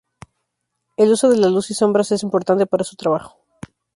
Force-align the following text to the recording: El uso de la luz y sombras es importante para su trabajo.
El 0.97 1.11
uso 1.11 1.29
de 1.29 1.37
la 1.37 1.47
luz 1.49 1.69
y 1.69 1.75
sombras 1.75 2.11
es 2.11 2.23
importante 2.23 2.65
para 2.65 2.83
su 2.83 2.95
trabajo. 2.95 3.37